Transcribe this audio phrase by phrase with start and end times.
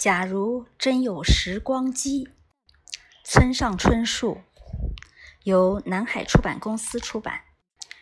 [0.00, 2.30] 假如真有时光机，
[3.22, 4.40] 村上春树，
[5.42, 7.42] 由南海出版公司出版，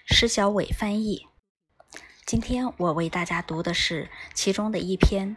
[0.07, 1.27] 施小伟翻译。
[2.25, 5.37] 今天我为大家读的是其中的一篇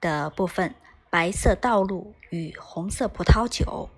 [0.00, 0.70] 的部分，
[1.10, 3.90] 《白色道路与红色葡萄酒》，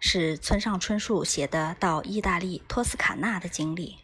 [0.00, 3.98] 是村上春树写的到意大利托斯卡纳的经历。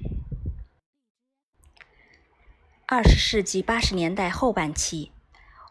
[2.86, 5.10] 二十世纪八十年代后半期。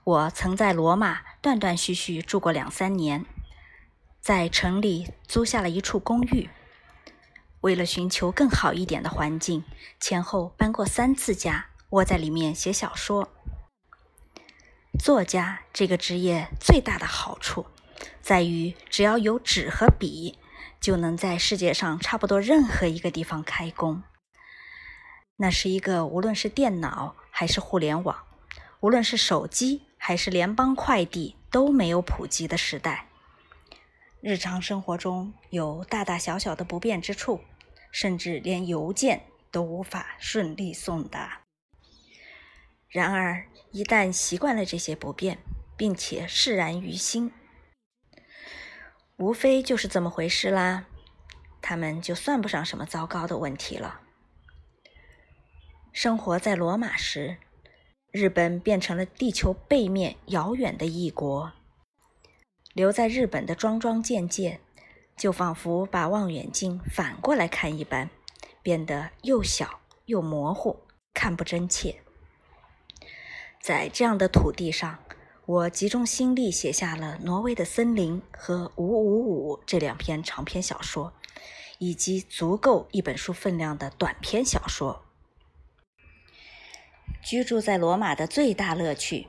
[0.03, 3.25] 我曾在罗马断断续续住过两三年，
[4.19, 6.49] 在城里租下了一处公寓。
[7.61, 9.63] 为了寻求更好一点的环境，
[9.97, 13.29] 前后搬过三次家，窝在里面写小说。
[14.99, 17.67] 作家这个职业最大的好处，
[18.21, 20.37] 在于只要有纸和笔，
[20.81, 24.03] 就能在世界上差不多任何一个地方开工。
[25.37, 28.25] 那是一个无论是电脑还是互联网，
[28.81, 29.83] 无论是手机。
[29.99, 33.07] 还是联邦快递都没有普及的时代，
[34.21, 37.41] 日常生活中有大大小小的不便之处，
[37.91, 41.43] 甚至连邮件都无法顺利送达。
[42.89, 45.39] 然而，一旦习惯了这些不便，
[45.77, 47.31] 并且释然于心，
[49.17, 50.85] 无非就是这么回事啦，
[51.61, 54.01] 他们就算不上什么糟糕的问题了。
[55.93, 57.37] 生活在罗马时。
[58.11, 61.51] 日本变成了地球背面遥远的异国，
[62.73, 64.61] 留在日本的桩桩件件，
[65.17, 68.09] 就仿佛把望远镜反过来看一般，
[68.63, 70.79] 变得又小又模糊，
[71.13, 72.01] 看不真切。
[73.61, 74.99] 在这样的土地上，
[75.45, 81.11] 我集中心力写下了《挪威的森林》和《五五五》这两篇长篇小说，
[81.77, 85.06] 以及足够一本书分量的短篇小说。
[87.27, 89.27] 居住在罗马的最大乐趣，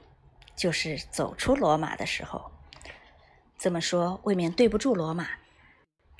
[0.54, 2.52] 就是走出罗马的时候。
[3.58, 5.26] 这么说未免对不住罗马，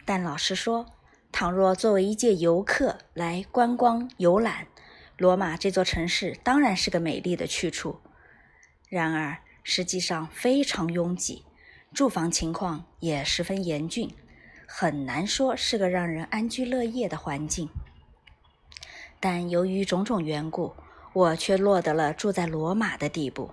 [0.05, 0.87] 但老实说，
[1.31, 4.67] 倘若作为一介游客来观光游览，
[5.17, 8.01] 罗马这座城市当然是个美丽的去处。
[8.89, 11.45] 然而，实际上非常拥挤，
[11.95, 14.13] 住房情况也十分严峻，
[14.67, 17.71] 很难说是个让人安居乐业的环境。
[19.21, 20.75] 但由于种种缘故，
[21.19, 23.51] 我却落得了住在罗马的地步，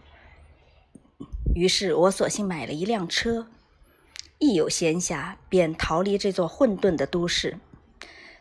[1.56, 3.48] 于是我索性买了一辆车，
[4.38, 7.58] 一有闲暇便逃离这座混沌的都市，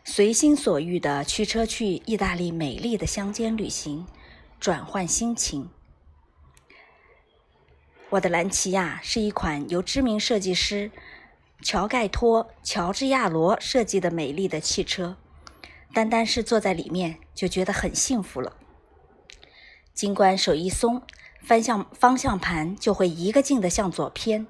[0.03, 4.05] 随心所欲地驱车去意大利美丽的乡间旅行，
[4.59, 5.71] 转换心情。
[8.11, 10.91] 我的兰奇亚是一款由知名设计师
[11.63, 15.17] 乔盖托·乔治亚罗设计的美丽的汽车，
[15.95, 18.55] 单单是坐在里面就觉得很幸福了。
[19.95, 21.01] 尽管手一松，
[21.41, 24.45] 方向方向盘就会一个劲地向左偏，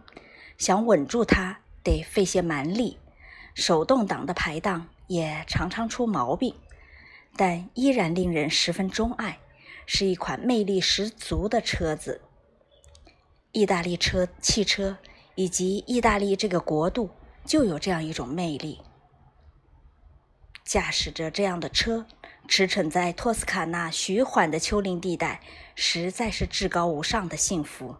[0.58, 2.98] 想稳住它得费些蛮力。
[3.54, 6.56] 手动挡的排档也常常出毛病，
[7.38, 9.38] 但依然令人十分钟爱，
[9.86, 12.22] 是一款魅力十足的车子。
[13.52, 14.98] 意大利车汽车
[15.36, 17.12] 以及意大利这个国度
[17.46, 18.82] 就有这样一种魅力。
[20.64, 22.08] 驾驶着这样的车。
[22.48, 25.42] 驰骋在托斯卡纳徐缓的丘陵地带，
[25.76, 27.98] 实在是至高无上的幸福。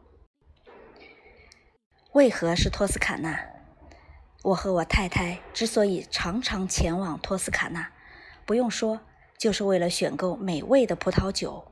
[2.14, 3.38] 为何是托斯卡纳？
[4.44, 7.92] 我和我太太之所以常常前往托斯卡纳，
[8.46, 9.02] 不用说，
[9.38, 11.72] 就是为了选购美味的葡萄酒。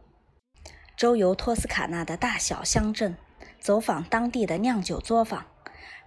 [0.98, 3.16] 周游托斯卡纳的大小乡镇，
[3.60, 5.46] 走访当地的酿酒作坊，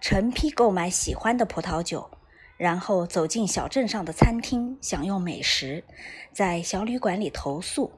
[0.01, 2.11] 成批购买喜欢的葡萄酒。
[2.57, 5.85] 然后走进小镇上的餐厅，享用美食，
[6.33, 7.93] 在小旅馆里投宿，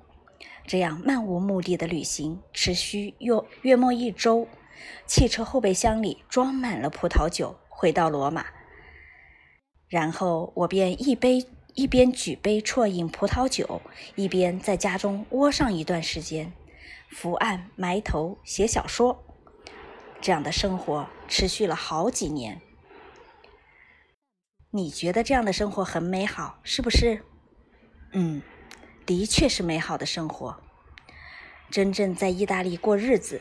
[0.66, 4.48] 这样漫无目的的旅行持续约约莫一周。
[5.06, 8.46] 汽车后备箱里装满了葡萄酒，回到罗马，
[9.88, 13.82] 然后我便一杯一边举杯啜饮葡萄酒，
[14.14, 16.52] 一边在家中窝上一段时间，
[17.10, 19.24] 伏案埋头写小说。
[20.20, 22.60] 这样的生活持续了好几年。
[24.70, 27.24] 你觉得这样的生活很美好，是不是？
[28.12, 28.42] 嗯，
[29.06, 30.60] 的确是美好的生活。
[31.70, 33.40] 真正在意大利过日子，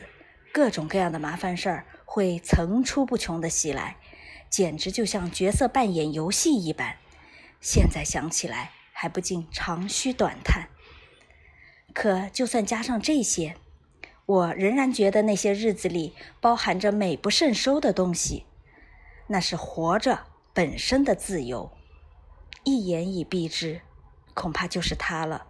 [0.54, 3.98] 各种各样的麻烦事儿会层出不穷的袭来，
[4.48, 6.96] 简直就像角色扮演游戏一般。
[7.60, 10.70] 现在想起来，还不禁长吁短叹。
[11.92, 13.56] 可就算加上这些，
[14.24, 18.46] 我仍然觉得那些日子里包含着美不胜收的东西，
[19.26, 20.27] 那是活着。
[20.58, 21.70] 本身的自由，
[22.64, 23.80] 一言以蔽之，
[24.34, 25.46] 恐怕就是它了。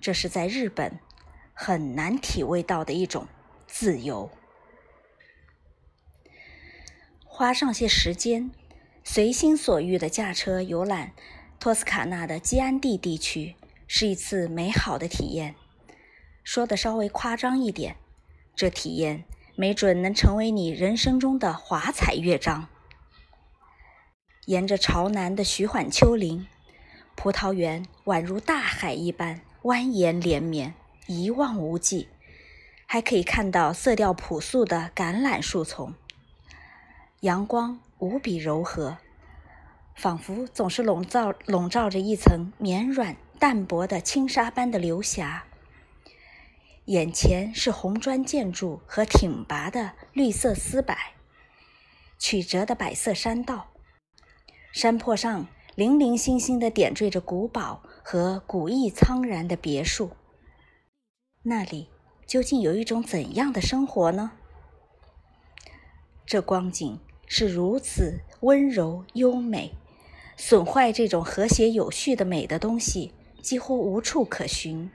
[0.00, 0.98] 这是在日本
[1.54, 3.28] 很难体味到的一种
[3.68, 4.28] 自由。
[7.24, 8.50] 花上些时间，
[9.04, 11.12] 随心所欲的驾车游览
[11.60, 13.54] 托斯卡纳的基安蒂地区，
[13.86, 15.54] 是一次美好的体验。
[16.42, 17.94] 说的稍微夸张一点，
[18.56, 19.22] 这体验
[19.54, 22.68] 没准能成为你人生中的华彩乐章。
[24.46, 26.48] 沿着朝南的徐缓丘陵，
[27.14, 30.74] 葡萄园宛如大海一般蜿蜒连绵，
[31.06, 32.08] 一望无际，
[32.86, 35.94] 还可以看到色调朴素的橄榄树丛。
[37.20, 38.98] 阳光无比柔和，
[39.94, 45.44] 仿佛总是笼罩笼罩着一层绵软淡薄的轻纱般的流霞。
[46.86, 50.96] 眼前是红砖建筑和挺拔的绿色丝柏，
[52.18, 53.68] 曲折的白色山道，
[54.72, 60.10] 山坡上零零星星地点缀着古堡和古意苍然的别墅。
[61.44, 61.88] 那里
[62.26, 64.32] 究竟有一种怎样的生活呢？
[66.26, 66.98] 这光景。
[67.34, 69.72] 是如此温柔优美，
[70.36, 74.90] 损坏这种和谐有序的美的东西几乎无处可寻。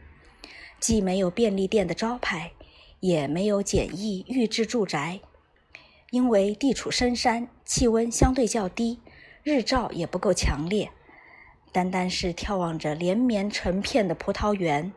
[0.80, 2.51] 既没有便利店的招牌，
[3.00, 5.19] 也没有简易预制住宅，
[6.12, 9.00] 因为地处深山，气温相对较低，
[9.47, 10.91] 日照也不够强烈。
[11.71, 14.91] 单单是眺望着连绵成片的葡萄园，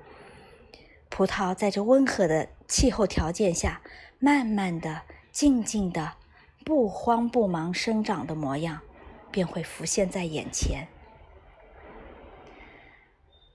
[1.08, 3.80] 葡萄在这温和的气候条件下，
[4.18, 6.14] 慢慢的、静静的。
[6.64, 8.80] 不慌不忙生长的模样，
[9.30, 10.88] 便会浮现在眼前。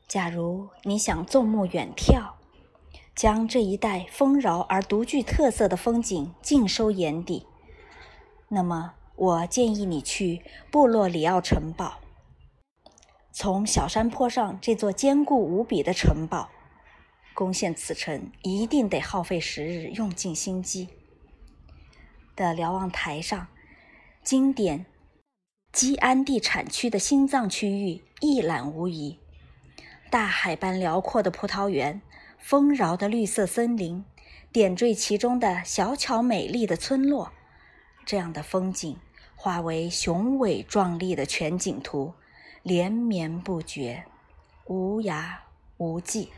[0.07, 2.35] 假如你想纵目远眺，
[3.13, 7.45] 将这一带丰饶而独具特色的风景尽收眼底，
[8.47, 11.99] 那么我建议你去布洛里奥城堡。
[13.31, 16.49] 从小山坡上这座坚固无比的城堡，
[17.33, 20.89] 攻陷此城一定得耗费时日，用尽心机。
[22.35, 23.47] 的瞭望台上，
[24.23, 24.85] 经典
[25.71, 29.19] 基安地产区的心脏区域一览无遗。
[30.09, 32.01] 大海般辽阔的葡萄园，
[32.37, 34.05] 丰饶的绿色森林，
[34.51, 37.33] 点缀其中的小巧美丽的村落，
[38.05, 38.97] 这样的风景
[39.45, 42.11] 化为雄伟壮丽的全景图，
[42.63, 44.03] 连绵不绝，
[44.65, 45.35] 无涯
[45.77, 46.29] 无际。